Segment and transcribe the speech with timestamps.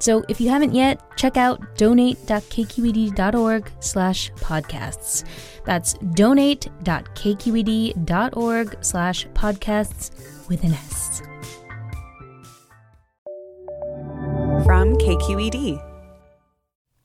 [0.00, 5.24] So if you haven't yet, check out donate.kqed.org slash podcasts.
[5.64, 11.22] That's donate.kqed.org slash podcasts with an S.
[14.64, 15.86] From KQED.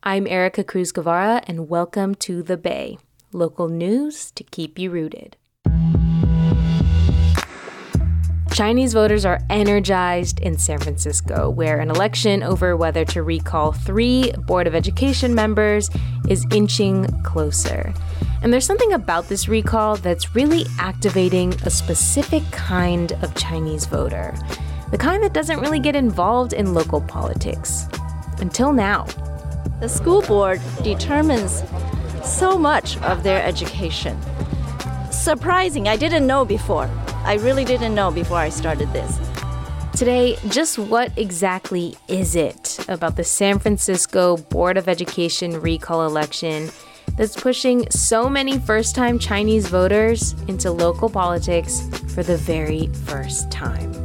[0.03, 2.97] I'm Ericka Cruz Guevarra, and welcome to The Bay,
[3.33, 5.35] local news to keep you rooted.
[8.55, 14.31] Chinese voters are energized in San Francisco, where an election over whether to recall three
[14.47, 15.89] Board of Education members
[16.29, 17.93] is inching closer.
[18.41, 24.33] And there's something about this recall that's really activating a specific kind of Chinese voter,
[24.89, 27.89] the kind that doesn't really get involved in local politics.
[28.37, 29.03] Until now.
[29.81, 31.61] The school board determines
[32.23, 34.17] so much of their education.
[35.25, 36.87] Surprising, I didn't know before.
[37.23, 39.17] I really didn't know before I started this.
[39.97, 46.69] Today, just what exactly is it about the San Francisco Board of Education recall election
[47.17, 51.81] that's pushing so many first time Chinese voters into local politics
[52.13, 54.04] for the very first time?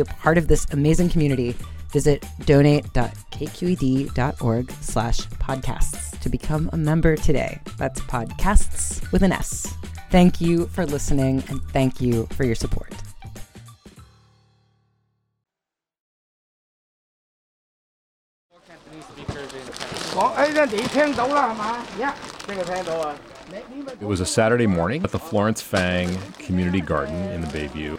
[0.01, 1.55] a part of this amazing community,
[1.91, 7.59] visit donate.kqed.org slash podcasts to become a member today.
[7.77, 9.73] That's podcasts with an S.
[10.09, 12.93] Thank you for listening and thank you for your support.
[23.99, 27.97] It was a Saturday morning at the Florence Fang Community Garden in the Bayview.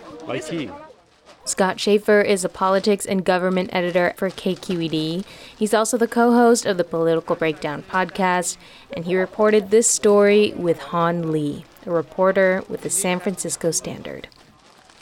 [1.45, 5.25] Scott Shafer is a politics and government editor for KQED.
[5.57, 8.57] He's also the co host of the Political Breakdown podcast,
[8.93, 14.29] and he reported this story with Han Li, a reporter with the San Francisco Standard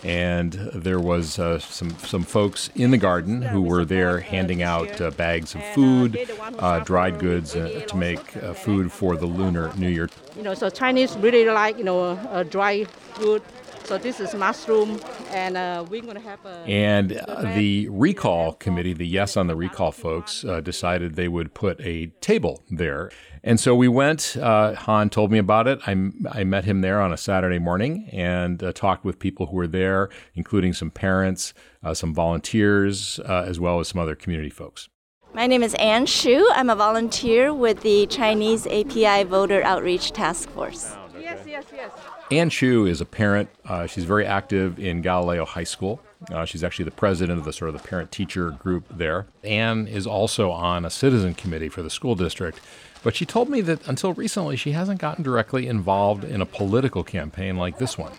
[0.02, 5.00] and there was uh, some some folks in the garden who were there handing out
[5.00, 6.18] uh, bags of food,
[6.58, 10.08] uh, dried goods uh, to make uh, food for the Lunar New Year.
[10.36, 13.42] You know, so Chinese really like you know uh, dry food.
[13.90, 15.00] So this is mushroom,
[15.30, 15.54] and
[15.90, 16.62] we're going to have a.
[16.64, 17.10] And
[17.56, 22.62] the recall committee, the Yes on the Recall folks, decided they would put a table
[22.70, 23.10] there.
[23.42, 24.36] And so we went.
[24.36, 25.80] Uh, Han told me about it.
[25.88, 29.56] I, I met him there on a Saturday morning and uh, talked with people who
[29.56, 31.52] were there, including some parents,
[31.82, 34.88] uh, some volunteers, uh, as well as some other community folks.
[35.34, 36.48] My name is Ann Hsu.
[36.52, 40.94] I'm a volunteer with the Chinese API Voter Outreach Task Force.
[41.30, 41.90] Yes, yes, yes.
[42.30, 43.48] Ann Hsu is a parent.
[43.64, 46.00] Uh, she's very active in Galileo High School.
[46.30, 49.26] Uh, she's actually the president of the sort of the parent teacher group there.
[49.42, 52.60] Ann is also on a citizen committee for the school district
[53.02, 57.02] But she told me that until recently, she hasn't gotten directly involved in a political
[57.02, 58.12] campaign like this one.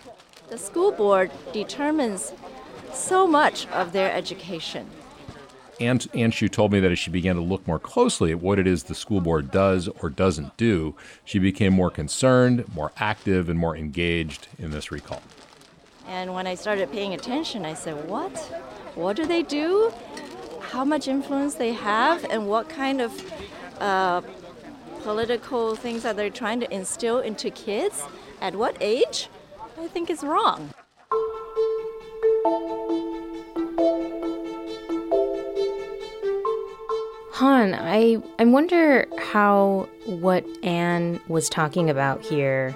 [0.48, 2.32] The school board determines
[2.92, 4.90] so much of their education.
[5.82, 8.66] And, she told me that as she began to look more closely at what it
[8.66, 10.94] is the school board does or doesn't do,
[11.24, 15.22] she became more concerned, more active, and more engaged in this recall.
[16.06, 18.36] And when I started paying attention, I said, What?
[18.94, 19.92] What do they do?
[20.60, 23.32] How much influence they have, and what kind of
[23.80, 24.20] uh,
[25.02, 28.02] political things are they trying to instill into kids?
[28.40, 29.28] At what age?
[29.80, 30.72] I think is wrong.
[37.42, 42.72] Han, I, I wonder how what Ann was talking about here,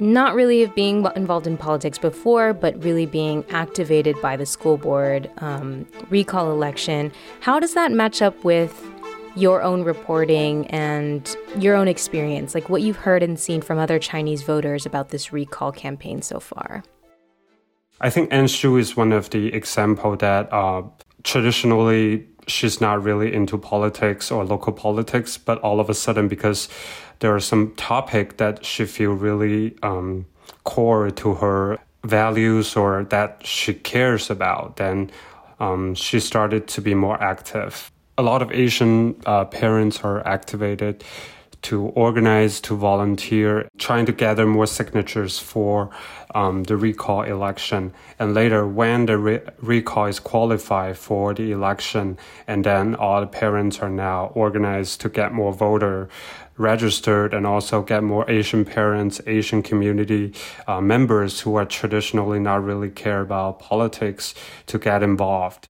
[0.00, 4.78] not really of being involved in politics before, but really being activated by the school
[4.78, 8.74] board um, recall election, how does that match up with
[9.36, 13.98] your own reporting and your own experience, like what you've heard and seen from other
[13.98, 16.82] Chinese voters about this recall campaign so far?
[18.00, 20.84] I think Ann is one of the example that uh,
[21.24, 26.68] traditionally she's not really into politics or local politics, but all of a sudden, because
[27.20, 30.26] there are some topic that she feel really um,
[30.64, 35.10] core to her values or that she cares about, then
[35.60, 37.90] um, she started to be more active.
[38.18, 41.04] A lot of Asian uh, parents are activated
[41.62, 45.90] to organize, to volunteer, trying to gather more signatures for
[46.34, 47.92] um, the recall election.
[48.18, 53.26] And later, when the re- recall is qualified for the election, and then all the
[53.26, 56.08] parents are now organized to get more voter
[56.60, 60.34] registered and also get more Asian parents, Asian community
[60.66, 64.34] uh, members who are traditionally not really care about politics
[64.66, 65.66] to get involved.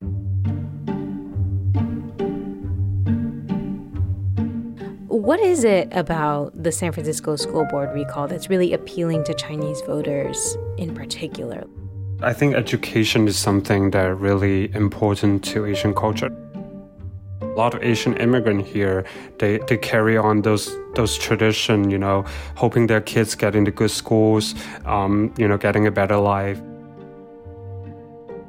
[5.21, 9.83] What is it about the San Francisco School Board recall that's really appealing to Chinese
[9.83, 11.63] voters in particular?
[12.23, 16.35] I think education is something that really important to Asian culture.
[17.43, 19.05] A lot of Asian immigrant here,
[19.39, 22.25] they, they carry on those those tradition, you know,
[22.57, 24.55] hoping their kids get into good schools,
[24.87, 26.59] um, you know, getting a better life.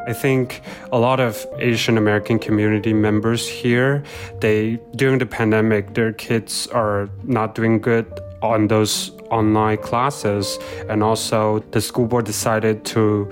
[0.08, 0.62] I think
[0.92, 4.04] a lot of Asian American community members here,
[4.40, 8.08] they during the pandemic, their kids are not doing good
[8.42, 10.58] on those online classes,
[10.90, 13.32] and also the school board decided to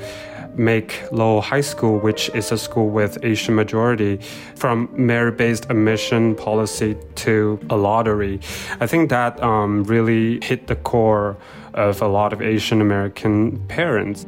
[0.55, 4.19] make Lowell High School, which is a school with Asian majority,
[4.55, 8.39] from merit-based admission policy to a lottery.
[8.79, 11.37] I think that um, really hit the core
[11.73, 14.25] of a lot of Asian American parents.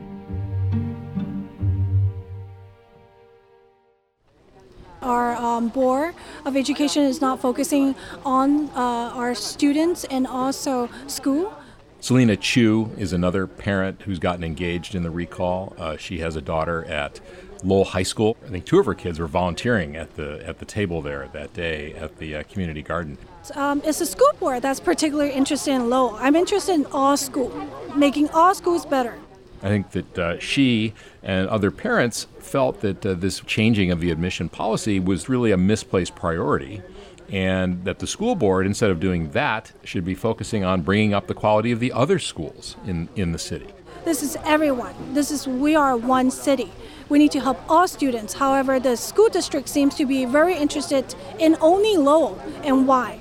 [5.02, 6.14] Our um, board
[6.46, 7.96] of education is not focusing
[8.26, 11.54] on uh, our students and also school.
[12.00, 15.76] Selena Chu is another parent who's gotten engaged in the recall.
[15.78, 17.20] Uh, she has a daughter at
[17.64, 18.38] Lowell High School.
[18.44, 21.54] I think two of her kids were volunteering at the at the table there that
[21.54, 23.20] day at the uh, community garden.
[23.54, 26.16] Um, it's a school board that's particularly interested in Lowell.
[26.20, 27.50] I'm interested in all school,
[27.96, 29.16] making all schools better.
[29.64, 34.10] I think that uh, she and other parents felt that uh, this changing of the
[34.10, 36.82] admission policy was really a misplaced priority,
[37.30, 41.28] and that the school board, instead of doing that, should be focusing on bringing up
[41.28, 43.68] the quality of the other schools in, in the city.
[44.04, 44.96] This is everyone.
[45.14, 46.72] This is we are one city.
[47.08, 48.34] We need to help all students.
[48.34, 53.20] However, the school district seems to be very interested in only Lowell and why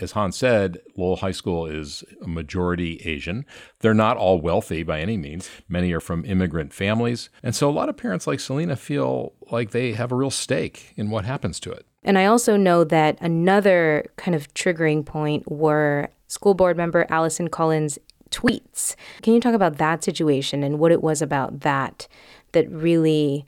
[0.00, 3.44] as Han said, Lowell High School is a majority Asian.
[3.80, 5.50] They're not all wealthy by any means.
[5.68, 7.30] Many are from immigrant families.
[7.42, 10.92] And so a lot of parents like Selena feel like they have a real stake
[10.96, 11.86] in what happens to it.
[12.04, 17.48] And I also know that another kind of triggering point were school board member Allison
[17.48, 17.98] Collins'
[18.30, 18.96] tweets.
[19.22, 22.08] Can you talk about that situation and what it was about that
[22.52, 23.44] that really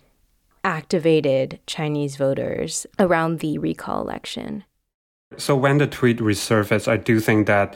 [0.62, 4.64] activated Chinese voters around the recall election?
[5.36, 7.74] So when the tweet resurfaced, I do think that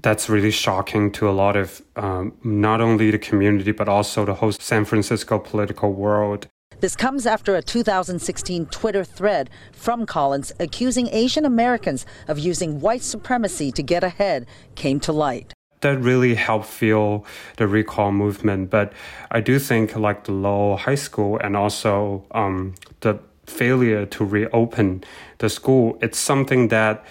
[0.00, 4.34] that's really shocking to a lot of um, not only the community but also the
[4.34, 6.48] whole San Francisco political world.
[6.80, 13.02] This comes after a 2016 Twitter thread from Collins accusing Asian Americans of using white
[13.02, 15.52] supremacy to get ahead came to light.
[15.82, 17.24] That really helped fuel
[17.56, 18.70] the recall movement.
[18.70, 18.92] But
[19.30, 25.04] I do think, like the Lowell High School and also um, the failure to reopen
[25.38, 27.04] the school, it's something that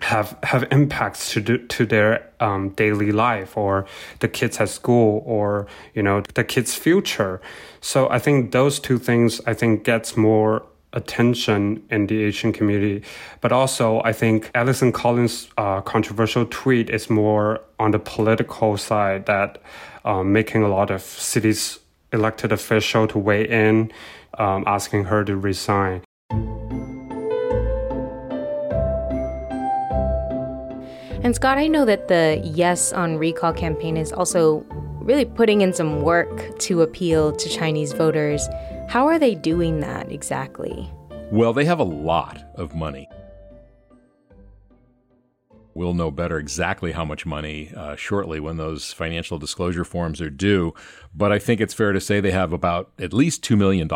[0.00, 3.86] have have impacts to do, to their um, daily life or
[4.20, 7.40] the kids at school or you know the kids' future.
[7.80, 13.02] So I think those two things I think gets more attention in the Asian community.
[13.40, 19.26] But also, I think Allison Collins' uh, controversial tweet is more on the political side
[19.26, 19.62] that
[20.04, 21.78] um, making a lot of cities
[22.12, 23.92] elected official to weigh in,
[24.38, 26.02] um, asking her to resign.
[31.22, 34.64] And Scott, I know that the Yes on Recall campaign is also
[35.00, 38.48] really putting in some work to appeal to Chinese voters.
[38.88, 40.88] How are they doing that exactly?
[41.32, 43.08] Well, they have a lot of money.
[45.76, 50.30] We'll know better exactly how much money uh, shortly when those financial disclosure forms are
[50.30, 50.72] due.
[51.14, 53.86] But I think it's fair to say they have about at least $2 million,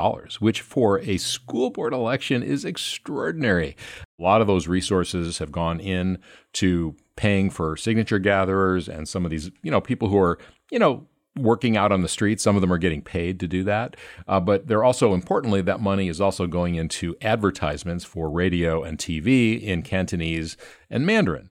[0.41, 3.79] which for a school board election is extraordinary.
[4.19, 6.19] A lot of those resources have gone in
[6.55, 10.37] to paying for signature gatherers and some of these, you know, people who are,
[10.71, 12.43] you know, working out on the streets.
[12.43, 13.97] Some of them are getting paid to do that.
[14.29, 18.99] Uh, but they're also, importantly, that money is also going into advertisements for radio and
[18.99, 20.59] TV in Cantonese
[20.91, 21.49] and Mandarin.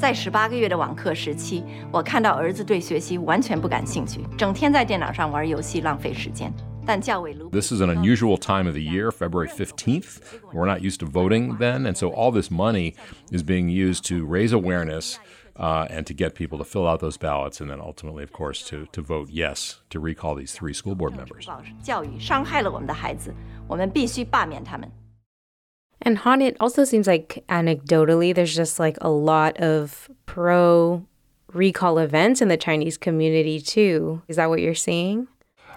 [0.00, 6.52] 在十八个月的网课时期，我看到儿子对学习完全不感兴趣，整天在电脑上玩游戏，浪费时间。
[7.50, 10.18] this is an unusual time of the year, February 15th.
[10.52, 12.94] We're not used to voting then, and so all this money
[13.32, 15.18] is being used to raise awareness
[15.56, 18.62] uh, and to get people to fill out those ballots, and then ultimately, of course,
[18.68, 21.48] to, to vote yes to recall these three school board members.
[26.01, 31.05] And Han, it also seems like anecdotally, there's just like a lot of pro
[31.53, 34.21] recall events in the Chinese community too.
[34.27, 35.27] Is that what you're seeing?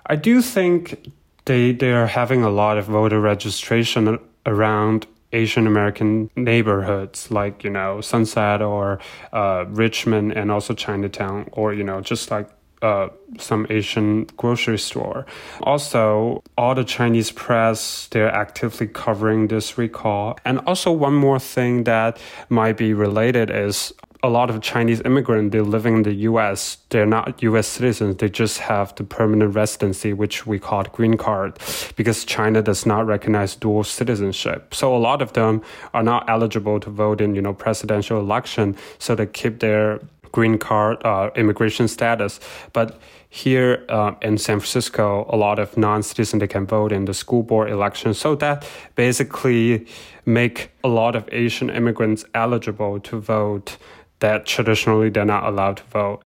[0.07, 1.12] I do think
[1.45, 7.71] they they are having a lot of voter registration around Asian American neighborhoods like you
[7.71, 9.00] know Sunset or
[9.33, 12.49] uh, Richmond and also Chinatown or you know just like
[12.85, 15.25] uh, some Asian grocery store.
[15.62, 20.38] Also, all the Chinese press they're actively covering this recall.
[20.45, 22.19] And also, one more thing that
[22.50, 26.79] might be related is a lot of Chinese immigrants, they're living in the US.
[26.88, 28.17] They're not US citizens.
[28.17, 31.59] They just have the permanent residency, which we call green card,
[31.97, 34.75] because China does not recognize dual citizenship.
[34.75, 35.62] So a lot of them
[35.93, 38.76] are not eligible to vote in, you know, presidential election.
[38.99, 40.00] So they keep their
[40.35, 42.41] green card uh, immigration status.
[42.73, 42.99] But
[43.31, 47.45] here uh, in San Francisco, a lot of non-citizens they can vote in the school
[47.45, 48.14] board election.
[48.14, 49.87] So that basically
[50.26, 53.76] make a lot of Asian immigrants eligible to vote
[54.19, 56.23] that traditionally they're not allowed to vote.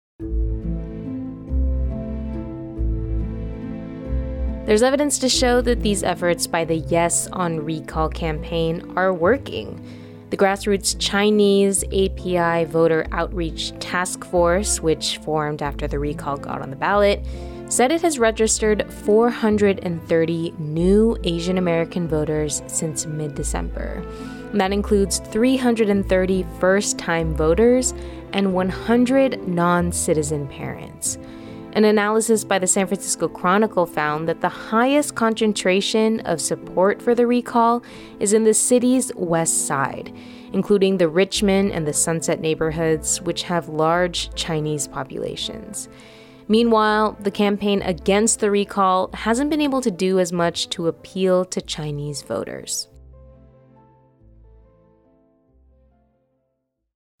[4.65, 9.67] There's evidence to show that these efforts by the Yes on Recall campaign are working.
[10.29, 16.69] The grassroots Chinese API Voter Outreach Task Force, which formed after the recall got on
[16.69, 17.25] the ballot,
[17.67, 24.05] said it has registered 430 new Asian American voters since mid December.
[24.53, 27.95] That includes 330 first time voters
[28.33, 31.17] and 100 non citizen parents.
[31.73, 37.13] An analysis by the San Francisco Chronicle found that the highest concentration of support for
[37.13, 37.83] the recall
[38.19, 40.11] is in the city's west side,
[40.51, 45.87] including the Richmond and the Sunset neighborhoods, which have large Chinese populations.
[46.47, 51.45] Meanwhile, the campaign against the recall hasn't been able to do as much to appeal
[51.45, 52.87] to Chinese voters.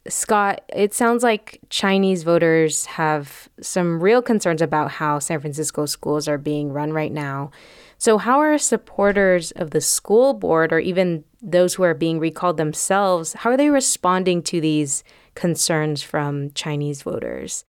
[0.07, 6.27] Scott, it sounds like Chinese voters have some real concerns about how San Francisco schools
[6.27, 7.51] are being run right now.
[7.97, 12.55] So, how are supporters of the school board, or even those who are being recalled
[12.55, 15.03] themselves, how are they responding to these
[15.35, 17.65] concerns from Chinese voters?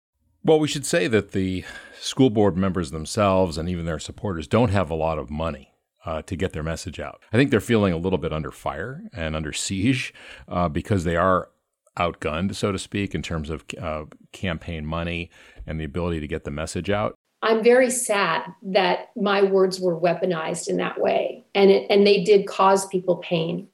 [0.45, 1.65] Well, we should say that the
[2.01, 5.73] school board members themselves and even their supporters don't have a lot of money.
[6.05, 7.21] Uh, to get their message out.
[7.33, 10.15] I think they're feeling a little bit under fire and under siege
[10.47, 11.49] uh, because they are
[11.97, 15.31] outgunned, so to speak, in terms of uh, campaign money
[15.67, 17.15] and the ability to get the message out.
[17.43, 22.25] I'm very sad that my words were weaponized in that way, and it, and they
[22.25, 23.69] did cause people pain.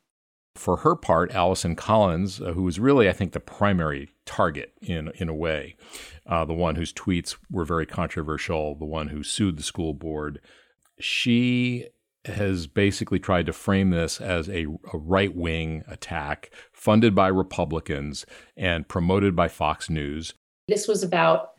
[0.54, 5.10] For her part, Allison Collins, uh, who was really, I think, the primary target in
[5.14, 5.76] in a way,
[6.26, 10.40] uh, the one whose tweets were very controversial, the one who sued the school board,
[10.98, 11.86] she
[12.24, 18.24] has basically tried to frame this as a, a right wing attack funded by Republicans
[18.56, 20.34] and promoted by Fox News.
[20.68, 21.52] This was about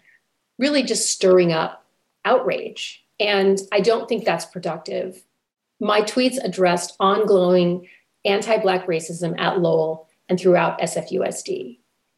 [0.58, 1.86] really just stirring up
[2.26, 3.04] outrage.
[3.20, 5.24] And I don't think that's productive.
[5.80, 7.88] My tweets addressed ongoing
[8.26, 11.78] anti Black racism at Lowell and throughout SFUSD.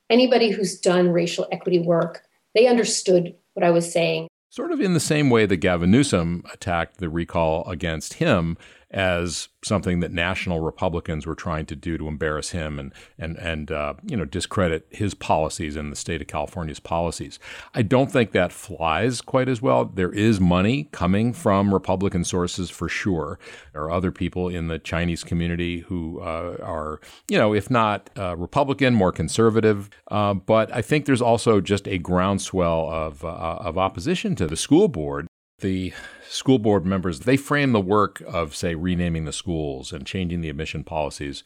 [0.10, 2.22] Anybody who's done racial equity work,
[2.54, 6.42] they understood what I was saying sort of in the same way that Gavin Newsom
[6.54, 8.58] attacked the recall against him
[8.96, 13.70] as something that national Republicans were trying to do to embarrass him and and and
[13.70, 17.38] uh, you know discredit his policies and the state of California's policies.
[17.74, 19.84] I don't think that flies quite as well.
[19.84, 23.38] There is money coming from Republican sources for sure.
[23.74, 28.10] There are other people in the Chinese community who uh, are you know if not
[28.18, 29.90] uh, Republican, more conservative.
[30.10, 34.56] Uh, but I think there's also just a groundswell of uh, of opposition to the
[34.56, 35.28] school board
[35.60, 35.94] the
[36.28, 40.50] school board members they frame the work of say renaming the schools and changing the
[40.50, 41.44] admission policies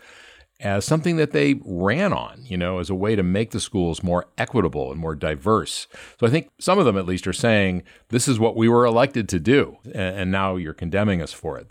[0.61, 4.03] as something that they ran on, you know, as a way to make the schools
[4.03, 5.87] more equitable and more diverse.
[6.19, 8.85] So I think some of them at least are saying this is what we were
[8.85, 11.67] elected to do and, now you're condemning us for it.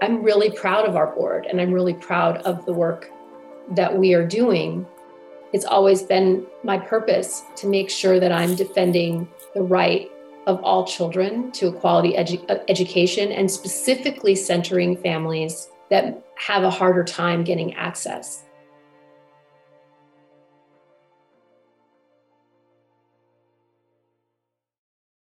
[0.00, 3.10] I'm really proud of our board and I'm really proud of the work
[3.72, 4.86] that we are doing
[5.52, 10.10] it's always been my purpose to make sure that I'm defending the right
[10.46, 16.64] of all children to a quality edu- uh, education and specifically centering families that have
[16.64, 18.44] a harder time getting access.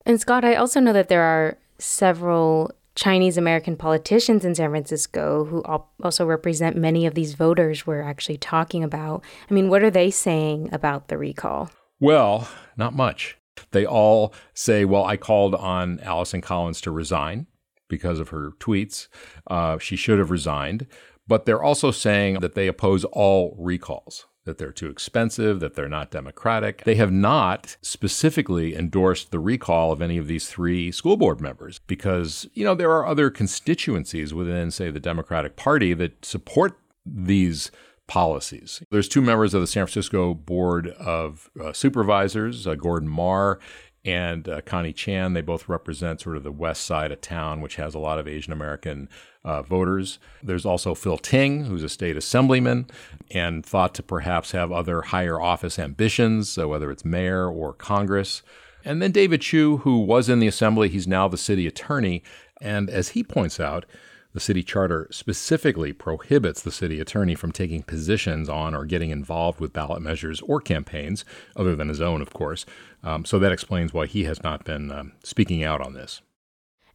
[0.07, 5.45] And Scott, I also know that there are several Chinese American politicians in San Francisco
[5.45, 5.63] who
[6.03, 9.23] also represent many of these voters we're actually talking about.
[9.51, 11.71] I mean, what are they saying about the recall?
[12.01, 13.40] Well, not much.
[13.71, 17.47] They all say, well, I called on Allison Collins to resign
[17.89, 19.09] because of her tweets.
[19.47, 20.87] Uh, she should have resigned.
[21.27, 25.89] But they're also saying that they oppose all recalls that they're too expensive, that they're
[25.89, 26.85] not democratic.
[26.85, 31.79] They have not specifically endorsed the recall of any of these three school board members
[31.87, 37.71] because, you know, there are other constituencies within, say, the Democratic Party that support these
[38.11, 38.83] policies.
[38.91, 43.61] There's two members of the San Francisco Board of uh, Supervisors, uh, Gordon Mar
[44.05, 45.35] and uh, Connie Chan.
[45.35, 48.27] They both represent sort of the west side of town, which has a lot of
[48.27, 49.09] Asian American
[49.45, 50.19] uh, voters.
[50.43, 52.89] There's also Phil Ting, who's a state assemblyman
[53.31, 58.43] and thought to perhaps have other higher office ambitions, so whether it's mayor or Congress.
[58.85, 62.25] And then David Chiu, who was in the assembly, he's now the city attorney.
[62.61, 63.87] And as he points out,
[64.33, 69.61] the city charter specifically prohibits the city attorney from taking positions on or getting involved
[69.61, 71.25] with ballot measures or campaigns,
[71.57, 72.65] other than his own, of course.
[73.03, 76.23] Um, so that explains why he has not been um, speaking out on this.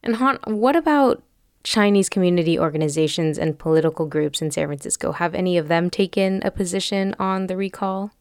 [0.02, 1.22] And Han, what about
[1.64, 5.12] Chinese community organizations and political groups in San Francisco?
[5.12, 8.12] Have any of them taken a position on the recall?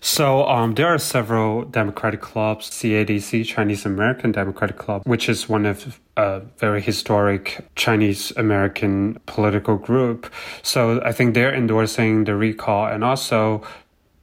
[0.00, 5.66] So um, there are several democratic clubs, CADC, Chinese American Democratic Club, which is one
[5.66, 10.32] of a very historic Chinese American political group.
[10.62, 13.62] So I think they're endorsing the recall and also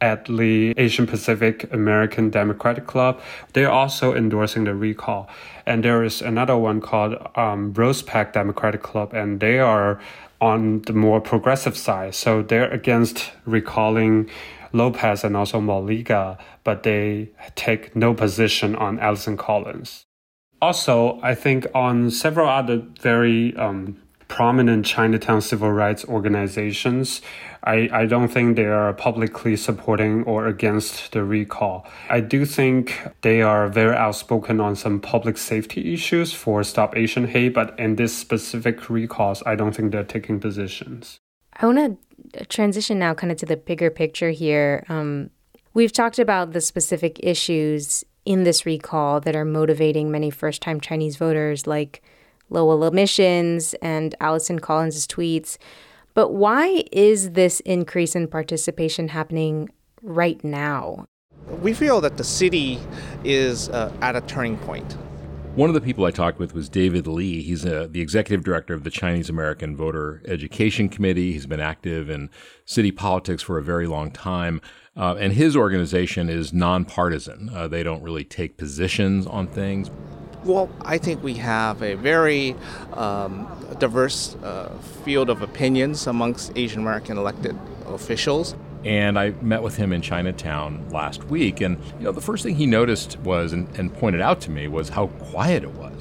[0.01, 3.19] at the Asian Pacific American Democratic Club,
[3.53, 5.27] they're also endorsing the recall.
[5.65, 9.99] And there is another one called um, Rose Pak Democratic Club, and they are
[10.39, 12.13] on the more progressive side.
[12.13, 14.29] So they're against recalling
[14.73, 20.05] Lopez and also Moliga, but they take no position on Allison Collins.
[20.61, 27.21] Also, I think on several other very um, prominent Chinatown civil rights organizations.
[27.63, 31.85] I, I don't think they are publicly supporting or against the recall.
[32.09, 37.27] I do think they are very outspoken on some public safety issues for Stop Asian
[37.27, 41.19] Hate, but in this specific recalls, I don't think they're taking positions.
[41.59, 41.99] I want
[42.33, 44.83] to transition now kind of to the bigger picture here.
[44.89, 45.31] Um,
[45.73, 50.79] we've talked about the specific issues in this recall that are motivating many first time
[50.81, 52.03] Chinese voters, like
[52.49, 55.57] Lowell emissions and Allison Collins' tweets.
[56.13, 59.69] But why is this increase in participation happening
[60.01, 61.05] right now?
[61.61, 62.79] We feel that the city
[63.23, 64.97] is uh, at a turning point.
[65.57, 67.41] One of the people I talked with was David Lee.
[67.41, 71.33] He's uh, the executive director of the Chinese American Voter Education Committee.
[71.33, 72.29] He's been active in
[72.65, 74.61] city politics for a very long time.
[74.95, 77.49] Uh, and his organization is nonpartisan.
[77.51, 79.89] Uh, they don't really take positions on things.
[80.43, 82.55] Well, I think we have a very
[82.93, 83.47] um,
[83.79, 84.69] diverse uh,
[85.03, 88.53] field of opinions amongst Asian American elected officials.
[88.87, 92.55] And I met with him in Chinatown last week, and you know the first thing
[92.55, 95.93] he noticed was and, and pointed out to me was how quiet it was.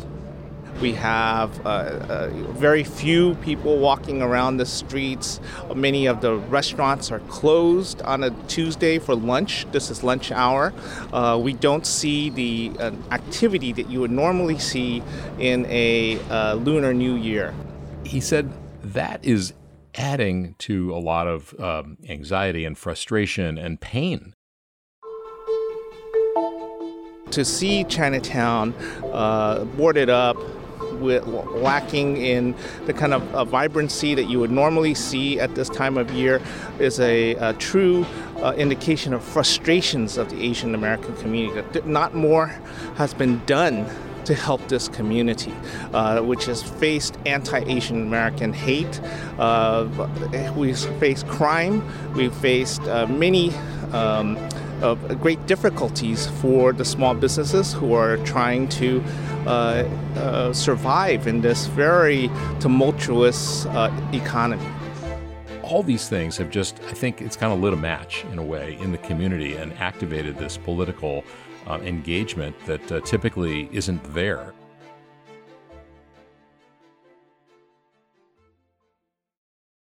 [0.81, 5.41] We have uh, uh, very few people walking around the streets.
[5.75, 9.67] Many of the restaurants are closed on a Tuesday for lunch.
[9.73, 10.73] This is lunch hour.
[11.13, 15.03] Uh, we don't see the uh, activity that you would normally see
[15.41, 17.53] in a uh, Lunar New Year.
[18.05, 18.53] He said
[18.85, 19.55] that is
[19.97, 24.35] adding to a lot of um, anxiety and frustration and pain
[27.31, 28.73] to see Chinatown
[29.13, 30.37] uh, boarded up,
[31.01, 32.55] with, lacking in
[32.87, 36.41] the kind of uh, vibrancy that you would normally see at this time of year
[36.79, 38.07] is a, a true
[38.37, 41.61] uh, indication of frustrations of the Asian American community.
[41.73, 42.47] That not more
[42.97, 43.87] has been done
[44.27, 45.55] to help this community,
[45.93, 49.01] uh, which has faced anti Asian American hate.
[49.39, 49.89] Uh,
[50.57, 51.83] we've faced crime.
[52.15, 53.53] We've faced many.
[53.93, 54.39] Um,
[55.23, 59.03] great difficulties for the small businesses who are trying to
[59.47, 62.29] uh, uh, survive in this very
[62.61, 64.67] tumultuous uh, economy
[65.63, 68.43] all these things have just, I think it's kind of lit a match in a
[68.43, 71.25] way in the community and activated this political
[71.67, 74.53] uh, engagement that uh, typically isn't there.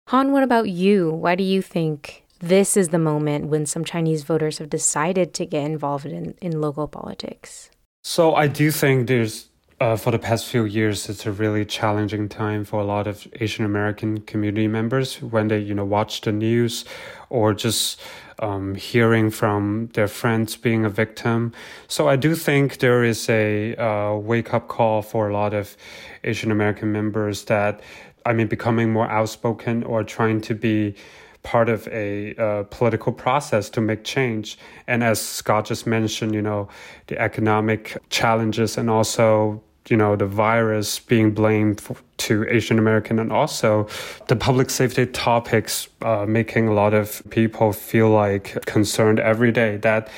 [0.08, 1.10] Han, what about you?
[1.10, 5.46] Why do you think this is the moment when some Chinese voters have decided to
[5.46, 7.70] get involved in, in local politics?
[8.02, 9.49] So I do think there's
[9.80, 13.26] uh, for the past few years, it's a really challenging time for a lot of
[13.40, 16.84] Asian American community members when they, you know, watch the news
[17.30, 17.98] or just
[18.40, 21.52] um, hearing from their friends being a victim.
[21.88, 25.76] So I do think there is a uh, wake up call for a lot of
[26.24, 27.80] Asian American members that,
[28.26, 30.94] I mean, becoming more outspoken or trying to be
[31.42, 34.58] part of a uh, political process to make change.
[34.86, 36.68] And as Scott just mentioned, you know,
[37.06, 43.18] the economic challenges and also you know the virus being blamed for, to Asian American
[43.18, 43.88] and also
[44.28, 49.78] the public safety topics uh, making a lot of people feel like concerned every day
[49.78, 50.08] that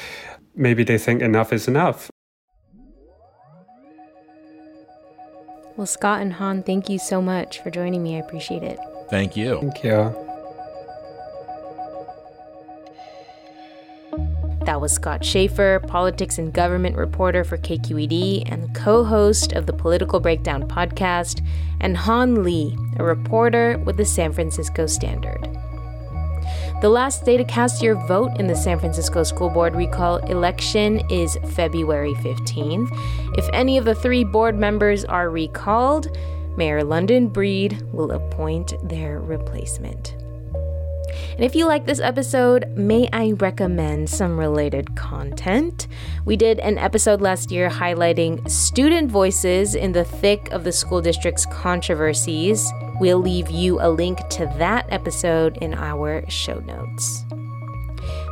[0.54, 2.10] maybe they think enough is enough.
[5.76, 8.16] Well, Scott and Han, thank you so much for joining me.
[8.16, 8.78] I appreciate it.
[9.08, 9.58] Thank you.
[9.60, 10.21] Thank you.
[14.64, 19.72] That was Scott Shafer, politics and government reporter for KQED and co host of the
[19.72, 21.44] Political Breakdown podcast,
[21.80, 25.48] and Han Li, a reporter with the San Francisco Standard.
[26.80, 31.02] The last day to cast your vote in the San Francisco School Board recall election
[31.10, 32.88] is February 15th.
[33.36, 36.16] If any of the three board members are recalled,
[36.56, 40.21] Mayor London Breed will appoint their replacement.
[41.34, 45.88] And if you like this episode, may I recommend some related content?
[46.26, 51.00] We did an episode last year highlighting student voices in the thick of the school
[51.00, 52.70] district's controversies.
[53.00, 57.24] We'll leave you a link to that episode in our show notes.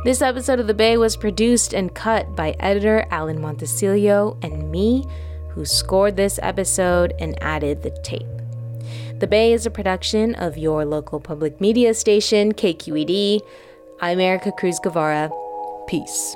[0.03, 5.07] This episode of The Bay was produced and cut by editor Alan Montecillo and me,
[5.49, 8.40] who scored this episode and added the tape.
[9.21, 13.39] The Bay is a production of your local public media station, KQED.
[13.99, 15.29] I'm Ericka Cruz Guevarra.
[15.87, 16.35] Peace.